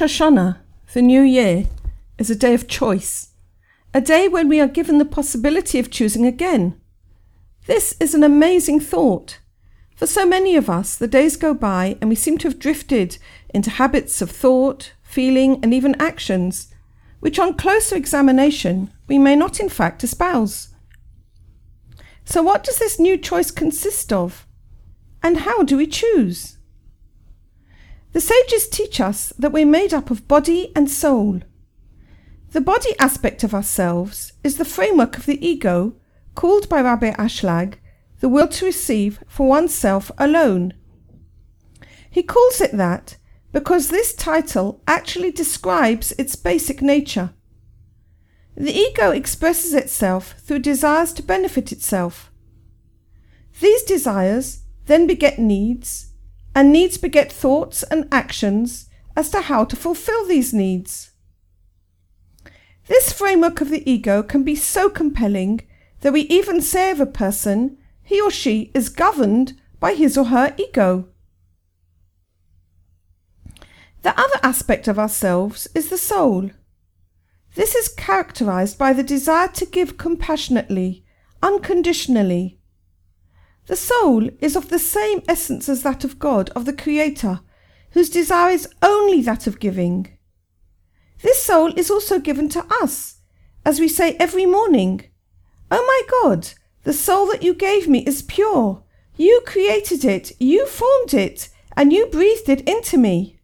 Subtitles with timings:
[0.00, 0.56] Rosh Hashanah,
[0.94, 1.66] the new year,
[2.16, 3.34] is a day of choice,
[3.92, 6.80] a day when we are given the possibility of choosing again.
[7.66, 9.40] This is an amazing thought.
[9.96, 13.18] For so many of us, the days go by and we seem to have drifted
[13.50, 16.72] into habits of thought, feeling, and even actions,
[17.18, 20.74] which on closer examination we may not in fact espouse.
[22.24, 24.46] So, what does this new choice consist of?
[25.22, 26.56] And how do we choose?
[28.12, 31.40] The sages teach us that we're made up of body and soul.
[32.52, 35.94] The body aspect of ourselves is the framework of the ego,
[36.34, 37.74] called by Rabbi Ashlag
[38.20, 40.74] the will to receive for oneself alone.
[42.10, 43.16] He calls it that
[43.52, 47.30] because this title actually describes its basic nature.
[48.56, 52.30] The ego expresses itself through desires to benefit itself.
[53.60, 56.09] These desires then beget needs,
[56.54, 61.10] and needs beget thoughts and actions as to how to fulfill these needs.
[62.86, 65.60] This framework of the ego can be so compelling
[66.00, 70.26] that we even say of a person he or she is governed by his or
[70.26, 71.08] her ego.
[74.02, 76.50] The other aspect of ourselves is the soul.
[77.54, 81.04] This is characterized by the desire to give compassionately,
[81.42, 82.59] unconditionally,
[83.70, 87.38] the soul is of the same essence as that of God, of the Creator,
[87.92, 90.08] whose desire is only that of giving.
[91.22, 93.20] This soul is also given to us,
[93.64, 95.04] as we say every morning.
[95.70, 96.48] Oh my God,
[96.82, 98.82] the soul that you gave me is pure.
[99.16, 103.38] You created it, you formed it, and you breathed it into me.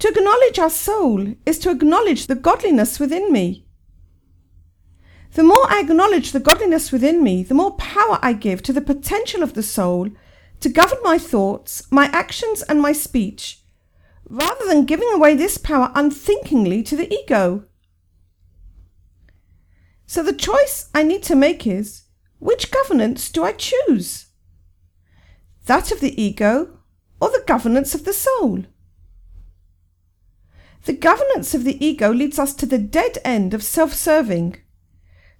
[0.00, 3.64] To acknowledge our soul is to acknowledge the godliness within me.
[5.34, 8.82] The more I acknowledge the godliness within me, the more power I give to the
[8.82, 10.10] potential of the soul
[10.60, 13.60] to govern my thoughts, my actions, and my speech,
[14.28, 17.64] rather than giving away this power unthinkingly to the ego.
[20.06, 22.02] So the choice I need to make is
[22.38, 24.26] which governance do I choose?
[25.64, 26.78] That of the ego
[27.20, 28.66] or the governance of the soul?
[30.84, 34.56] The governance of the ego leads us to the dead end of self serving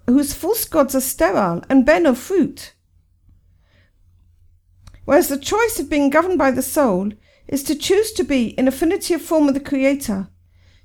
[0.07, 2.75] whose false gods are sterile and bear no fruit.
[5.05, 7.13] Whereas the choice of being governed by the soul
[7.49, 10.29] is to choose to be in affinity of form with the Creator,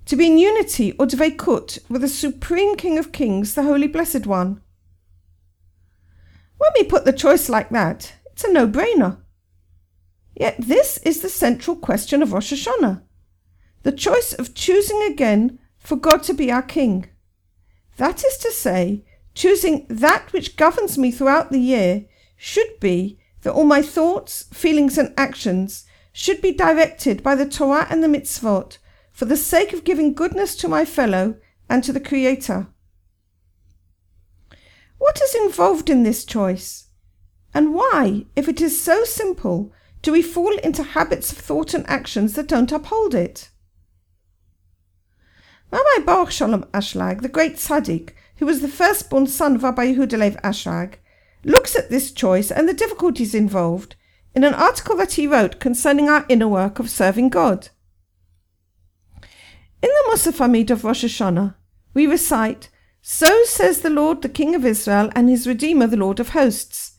[0.06, 4.26] to be in unity or dveikut with the Supreme King of Kings, the Holy Blessed
[4.26, 4.62] One.
[6.58, 9.18] When we put the choice like that, it's a no-brainer.
[10.36, 13.04] Yet this is the central question of Rosh Hashanah,
[13.84, 17.08] the choice of choosing again for God to be our King.
[17.98, 19.04] That is to say,
[19.34, 24.98] choosing that which governs me throughout the year should be that all my thoughts, feelings,
[24.98, 28.78] and actions should be directed by the Torah and the mitzvot
[29.12, 31.36] for the sake of giving goodness to my fellow
[31.70, 32.68] and to the Creator.
[34.98, 36.88] What is involved in this choice?
[37.54, 39.72] And why, if it is so simple,
[40.02, 43.50] do we fall into habits of thought and actions that don't uphold it?
[45.70, 50.40] Rabbi Baruch Shalom Ashlag, the great tzaddik, who was the firstborn son of Rabbi Yehuda
[50.42, 50.96] Ashlag,
[51.44, 53.96] looks at this choice and the difficulties involved
[54.34, 57.70] in an article that he wrote concerning our inner work of serving God.
[59.82, 61.56] In the Musaf Amidah of Rosh Hashanah,
[61.94, 62.70] we recite,
[63.02, 66.94] So says the Lord, the King of Israel, and his Redeemer, the Lord of hosts.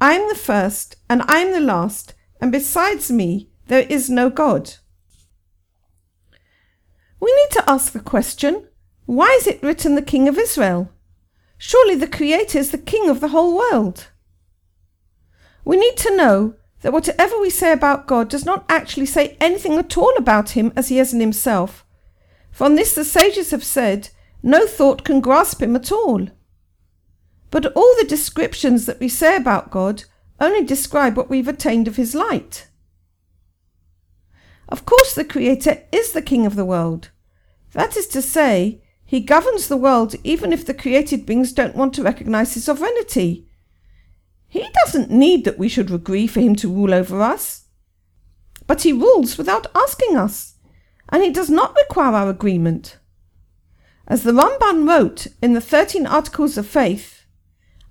[0.00, 4.30] I am the first, and I am the last, and besides me there is no
[4.30, 4.74] God.
[7.20, 8.68] We need to ask the question
[9.06, 10.90] why is it written the King of Israel?
[11.58, 14.08] Surely the Creator is the King of the whole world.
[15.64, 19.78] We need to know that whatever we say about God does not actually say anything
[19.78, 21.84] at all about Him as He is in Himself.
[22.50, 24.10] From this the sages have said,
[24.42, 26.28] no thought can grasp Him at all.
[27.50, 30.04] But all the descriptions that we say about God
[30.40, 32.68] only describe what we've attained of His light.
[34.68, 37.10] Of course, the Creator is the King of the world.
[37.72, 41.94] That is to say, He governs the world even if the created beings don't want
[41.94, 43.48] to recognize His sovereignty.
[44.48, 47.66] He doesn't need that we should agree for Him to rule over us.
[48.66, 50.54] But He rules without asking us,
[51.10, 52.98] and He does not require our agreement.
[54.08, 57.24] As the Rambam wrote in the Thirteen Articles of Faith,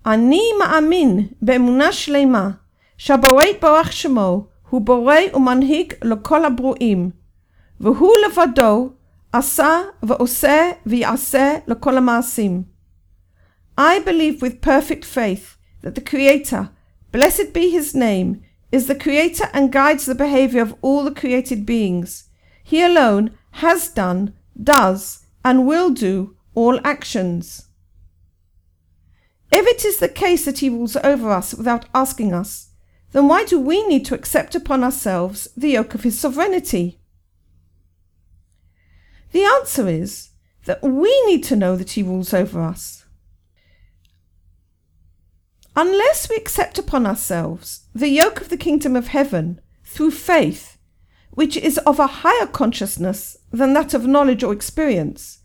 [0.05, 2.59] Ani ma'amin be'emunah shlema,
[2.97, 7.10] shaboret barach shemo, הוא בורא ומנהיג לכל הברואים,
[7.80, 8.90] והוא לבדו
[9.32, 12.62] עשה ועושה ויעשה לכל המעשים.
[13.78, 16.70] I believe with perfect faith that the Creator,
[17.12, 21.64] blessed be His name, is the Creator and guides the behavior of all the created
[21.64, 22.24] beings.
[22.62, 27.66] He alone has done, does, and will do all actions.
[29.50, 32.68] If it is the case that He rules over us without asking us,
[33.15, 36.99] then why do we need to accept upon ourselves the yoke of His sovereignty?
[39.31, 40.31] The answer is
[40.65, 43.05] that we need to know that He rules over us.
[45.77, 50.77] Unless we accept upon ourselves the yoke of the kingdom of heaven through faith,
[51.31, 55.39] which is of a higher consciousness than that of knowledge or experience,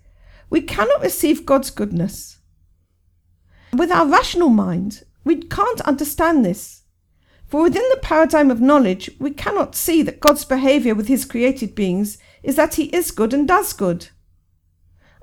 [0.51, 2.41] we cannot receive God's goodness.
[3.73, 6.80] With our rational mind, we can't understand this.
[7.51, 11.75] For within the paradigm of knowledge, we cannot see that God's behavior with his created
[11.75, 14.11] beings is that he is good and does good.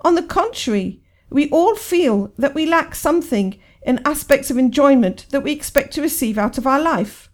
[0.03, 5.41] On the contrary, we all feel that we lack something in aspects of enjoyment that
[5.41, 7.31] we expect to receive out of our life.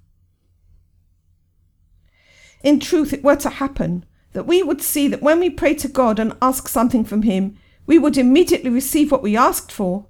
[2.63, 5.87] In truth, it were to happen that we would see that when we pray to
[5.87, 7.57] God and ask something from Him,
[7.87, 10.05] we would immediately receive what we asked for.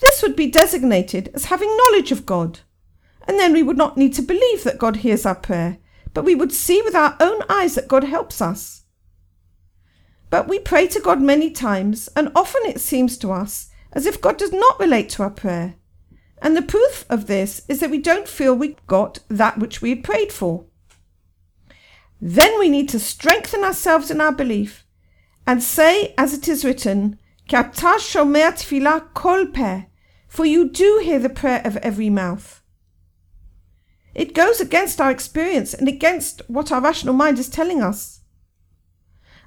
[0.00, 2.60] This would be designated as having knowledge of God,
[3.26, 5.78] and then we would not need to believe that God hears our prayer,
[6.14, 8.84] but we would see with our own eyes that God helps us.
[10.30, 14.20] But we pray to God many times, and often it seems to us as if
[14.20, 15.76] God does not relate to our prayer.
[16.42, 19.90] And the proof of this is that we don't feel we got that which we
[19.90, 20.66] had prayed for.
[22.20, 24.84] Then we need to strengthen ourselves in our belief
[25.46, 27.18] and say, as it is written,
[30.28, 32.62] for you do hear the prayer of every mouth.
[34.16, 38.22] It goes against our experience and against what our rational mind is telling us.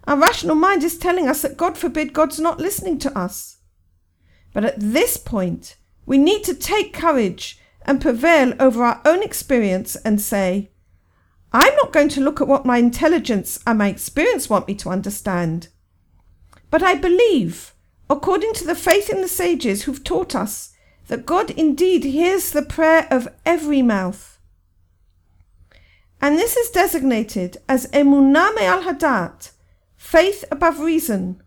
[0.04, 3.58] Our rational mind is telling us that God forbid God's not listening to us.
[4.54, 5.76] But at this point,
[6.06, 10.70] we need to take courage and prevail over our own experience and say,
[11.52, 14.90] I'm not going to look at what my intelligence and my experience want me to
[14.90, 15.70] understand.
[16.70, 17.74] But I believe,
[18.08, 20.76] according to the faith in the sages who've taught us,
[21.08, 24.39] that God indeed hears the prayer of every mouth
[26.22, 29.52] and this is designated as emunah al hadat,
[29.96, 31.42] faith above reason.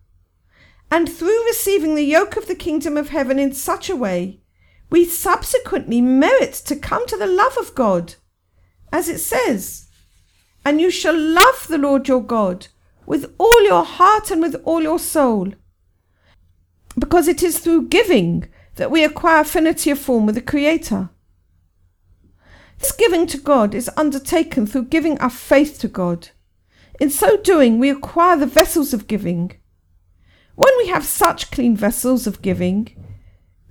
[0.90, 4.40] And through receiving the yoke of the kingdom of heaven in such a way,
[4.90, 8.16] we subsequently merit to come to the love of God,
[8.92, 9.88] as it says,
[10.64, 12.68] and you shall love the Lord your God
[13.06, 15.52] with all your heart and with all your soul.
[16.98, 21.10] Because it is through giving that we acquire affinity of form with the Creator.
[22.82, 26.30] This giving to God is undertaken through giving our faith to God.
[26.98, 29.52] In so doing, we acquire the vessels of giving.
[30.56, 32.88] When we have such clean vessels of giving,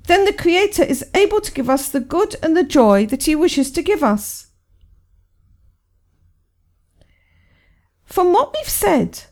[0.08, 3.36] then the Creator is able to give us the good and the joy that He
[3.36, 4.48] wishes to give us.
[8.06, 9.24] From what we've said,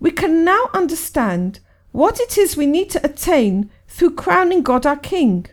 [0.00, 1.60] we can now understand
[1.92, 5.46] what it is we need to attain through crowning God our King.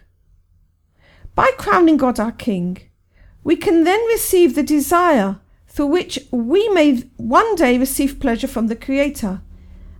[1.35, 2.88] By crowning God our King,
[3.43, 8.67] we can then receive the desire through which we may one day receive pleasure from
[8.67, 9.41] the Creator.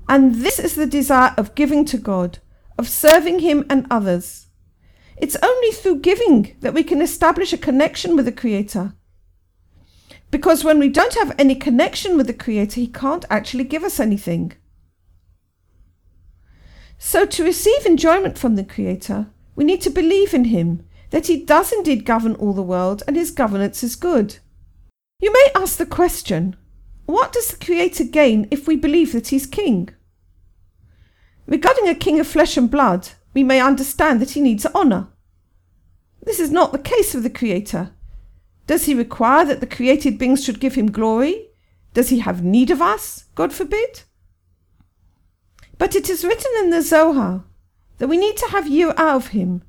[0.08, 2.40] And this is the desire of giving to God,
[2.78, 4.48] of serving Him and others.
[5.18, 8.94] It's only through giving that we can establish a connection with the Creator.
[10.32, 14.00] Because when we don't have any connection with the Creator, He can't actually give us
[14.00, 14.54] anything.
[16.98, 21.44] So, to receive enjoyment from the Creator, we need to believe in Him that he
[21.44, 24.38] does indeed govern all the world and his governance is good.
[25.20, 26.56] You may ask the question
[27.06, 29.90] what does the Creator gain if we believe that he's king?
[31.48, 35.08] Regarding a king of flesh and blood, we may understand that he needs honour.
[36.22, 37.92] This is not the case of the Creator.
[38.68, 41.48] Does he require that the created beings should give him glory?
[41.96, 43.26] Does he have need of us?
[43.34, 44.04] God forbid.
[45.80, 47.46] But it is written in the Zohar
[47.98, 49.64] that we need to have yirah of him,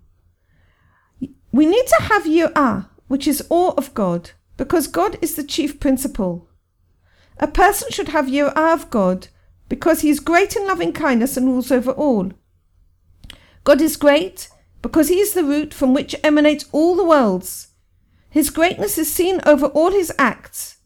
[1.53, 5.81] we need to have yirah, which is awe of God, because God is the chief
[5.81, 6.49] principle.
[7.39, 9.29] A person should have yirah of God
[9.69, 12.33] because he is great in loving kindness and rules over all.
[13.65, 14.49] God is great
[14.83, 17.69] because he is the root from which emanate all the worlds.
[18.31, 20.77] His greatness is seen over all his acts,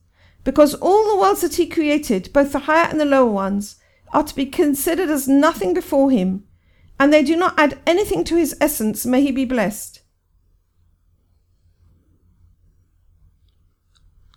[0.45, 3.77] because all the worlds that he created, both the higher and the lower ones,
[4.13, 6.45] are to be considered as nothing before him,
[6.99, 10.01] and they do not add anything to his essence, may he be blessed.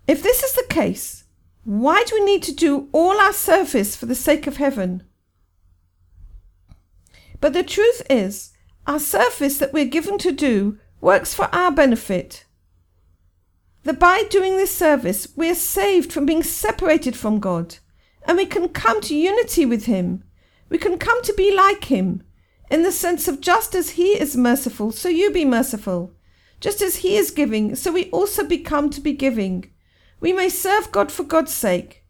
[0.08, 1.26] If this is the case,
[1.66, 5.04] why do we need to do all our service for the sake of heaven?
[7.42, 8.54] But the truth is,
[8.88, 12.46] our service that we're given to do works for our benefit.
[13.84, 17.78] That by doing this service, we are saved from being separated from God,
[18.26, 20.24] and we can come to unity with him.
[20.70, 22.24] We can come to be like him,
[22.72, 26.14] in the sense of just as he is merciful, so you be merciful.
[26.60, 29.72] Just as he is giving, so we also become to be giving.
[30.19, 32.03] We may serve God for God's sake.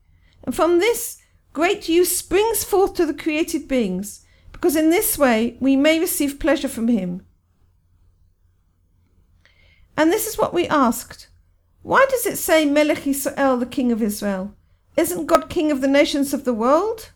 [0.43, 1.21] And from this,
[1.53, 6.39] great use springs forth to the created beings, because in this way we may receive
[6.39, 7.25] pleasure from him.
[9.97, 11.27] And this is what we asked.
[11.81, 14.53] Why does it say Melech Israel, the king of Israel?
[14.95, 17.11] Isn't God king of the nations of the world?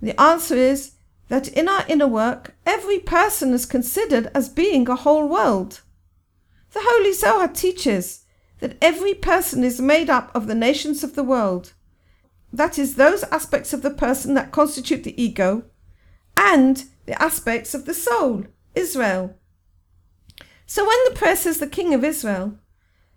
[0.00, 0.92] The answer is
[1.28, 5.80] that in our inner work, every person is considered as being a whole world.
[6.72, 8.21] The Holy Zohar teaches
[8.62, 11.72] that every person is made up of the nations of the world.
[12.52, 15.64] That is, those aspects of the person that constitute the ego
[16.36, 18.44] and the aspects of the soul,
[18.76, 19.34] Israel.
[20.64, 22.56] So when the prayer says the King of Israel,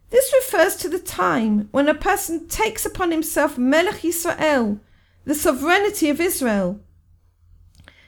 [0.09, 4.79] this refers to the time when a person takes upon himself Melech Israel,
[5.25, 6.79] the sovereignty of Israel.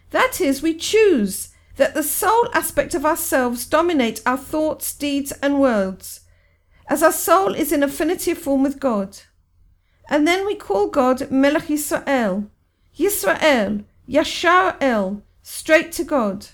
[0.10, 5.60] That is, we choose that the soul aspect of ourselves dominate our thoughts, deeds, and
[5.60, 6.22] words,
[6.88, 9.18] as our soul is in affinity form with God.
[10.10, 12.50] And then we call God Melech Israel,
[12.98, 16.48] Yisrael, Yashar El, straight to God.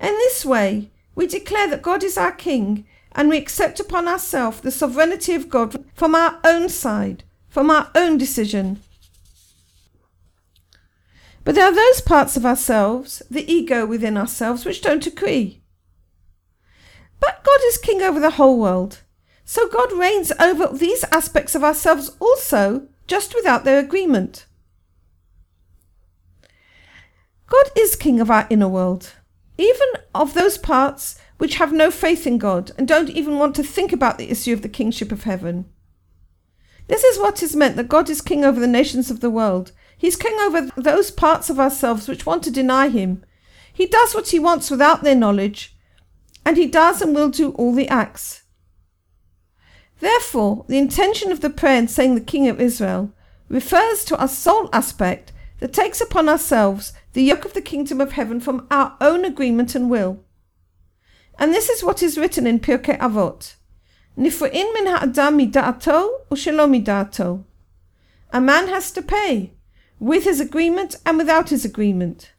[0.00, 4.60] In this way, we declare that God is our King and we accept upon ourselves
[4.60, 8.80] the sovereignty of God from our own side, from our own decision.
[11.42, 15.62] But there are those parts of ourselves, the ego within ourselves, which don't agree.
[17.18, 19.00] But God is king over the whole world.
[19.50, 24.44] So God reigns over these aspects of ourselves also, just without their agreement.
[27.46, 29.14] God is king of our inner world,
[29.56, 33.62] even of those parts which have no faith in God and don't even want to
[33.62, 35.64] think about the issue of the kingship of heaven.
[36.88, 39.72] This is what is meant that God is king over the nations of the world.
[39.96, 43.24] He's king over those parts of ourselves which want to deny him.
[43.72, 45.74] He does what he wants without their knowledge,
[46.44, 48.42] and he does and will do all the acts.
[50.00, 53.12] Therefore, the intention of the prayer in saying the King of Israel
[53.48, 58.12] refers to our soul aspect that takes upon ourselves the yoke of the kingdom of
[58.12, 60.22] heaven from our own agreement and will.
[61.38, 63.54] And this is what is written in Pirkei Avot.
[64.16, 67.44] Nifra'in min ha'adam mida'ato u'shelo mida'ato.
[68.32, 69.54] A man has to pay,
[69.98, 72.32] with his agreement and without his agreement.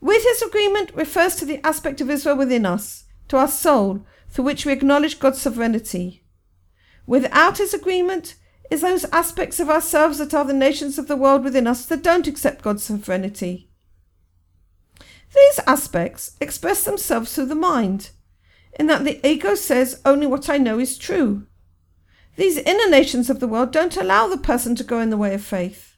[0.00, 4.44] With his agreement refers to the aspect of Israel within us, to our soul, through
[4.44, 6.22] which we acknowledge God's sovereignty.
[7.06, 8.34] Without his agreement
[8.70, 12.02] is those aspects of ourselves that are the nations of the world within us that
[12.02, 13.70] don't accept God's sovereignty.
[15.34, 18.10] These aspects express themselves through the mind,
[18.78, 21.46] in that the ego says only what I know is true.
[22.36, 25.34] These inner nations of the world don't allow the person to go in the way
[25.34, 25.96] of faith.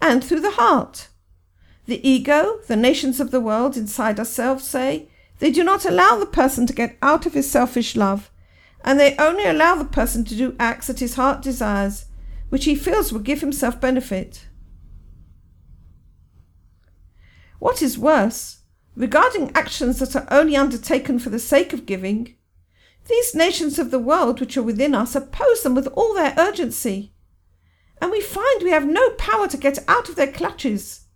[0.00, 1.08] And through the heart.
[1.86, 5.08] The ego, the nations of the world inside ourselves say
[5.38, 8.30] they do not allow the person to get out of his selfish love,
[8.84, 12.06] and they only allow the person to do acts that his heart desires,
[12.48, 14.46] which he feels will give himself benefit.
[17.58, 18.62] What is worse,
[18.94, 22.36] regarding actions that are only undertaken for the sake of giving,
[23.08, 27.14] these nations of the world which are within us oppose them with all their urgency,
[28.00, 31.06] and we find we have no power to get out of their clutches.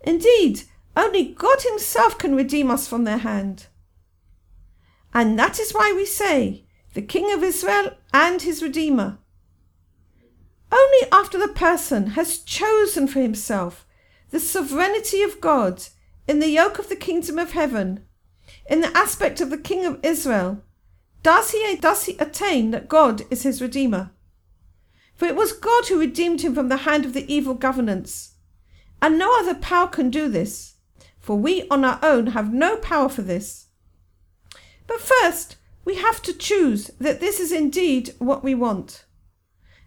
[0.00, 0.62] Indeed,
[0.96, 3.66] only God Himself can redeem us from their hand.
[5.14, 6.64] And that is why we say,
[6.94, 9.18] the King of Israel and his Redeemer.
[10.70, 13.86] Only after the person has chosen for himself
[14.30, 15.82] the sovereignty of God
[16.26, 18.04] in the yoke of the kingdom of heaven,
[18.68, 20.62] in the aspect of the King of Israel,
[21.22, 24.10] does he, does he attain that God is his Redeemer?
[25.14, 28.34] For it was God who redeemed him from the hand of the evil governance.
[29.00, 30.74] And no other power can do this,
[31.28, 33.66] for we on our own have no power for this.
[34.86, 39.04] But first, we have to choose that this is indeed what we want.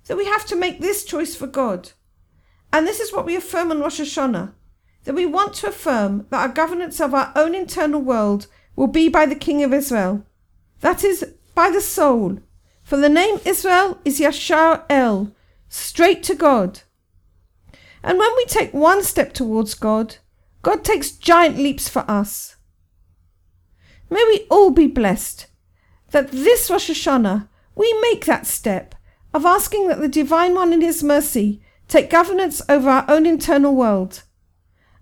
[0.05, 1.93] That we have to make this choice for God
[2.71, 4.53] and this is what we affirm on Rosh Hashanah
[5.05, 8.45] that we want to affirm that our governance of our own internal world
[8.75, 10.23] will be by the King of Israel.
[10.81, 12.37] That is, by the soul.
[12.83, 15.31] For the name Israel is Yashar El,
[15.69, 16.81] straight to God.
[18.03, 20.17] And when we take one step towards God,
[20.61, 22.55] God takes giant leaps for us.
[24.09, 25.47] May we all be blessed
[26.11, 28.95] that this Rosh Hashanah we make that step
[29.33, 33.75] of asking that the Divine One in His mercy take governance over our own internal
[33.75, 34.23] world.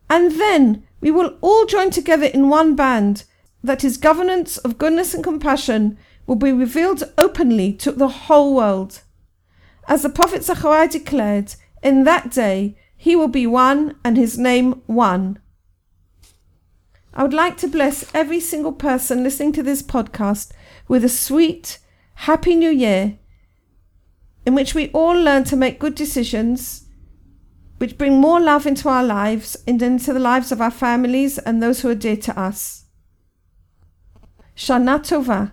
[0.09, 3.23] And then we will all join together in one band
[3.63, 9.01] that his governance of goodness and compassion will be revealed openly to the whole world.
[9.87, 14.81] As the prophet Zechariah declared, in that day he will be one and his name
[14.85, 15.39] one.
[17.19, 20.53] I would like to bless every single person listening to this podcast
[20.87, 21.79] with a sweet,
[22.13, 23.19] happy new year
[24.45, 26.85] in which we all learn to make good decisions
[27.77, 31.61] which bring more love into our lives and into the lives of our families and
[31.61, 32.85] those who are dear to us.
[34.55, 35.51] Shana Tova.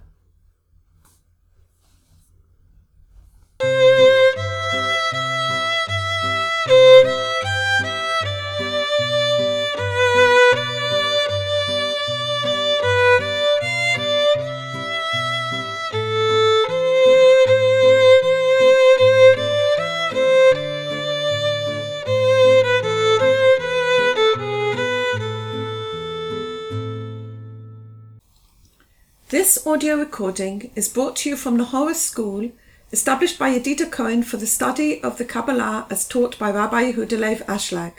[29.28, 32.52] This audio recording is brought to you from the Nahora School,
[32.92, 37.44] established by Yedida Cohen for the study of the Kabbalah as taught by Rabbi Yehuda
[37.46, 37.94] Ashlag.